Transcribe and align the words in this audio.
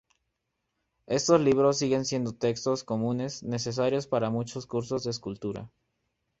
Estos 1.05 1.41
libros 1.41 1.77
siguen 1.77 2.05
siendo 2.05 2.33
textos 2.33 2.83
comunes 2.83 3.43
necesarios 3.43 4.07
para 4.07 4.31
muchos 4.31 4.65
cursos 4.65 5.03
de 5.03 5.11
escultura. 5.11 5.69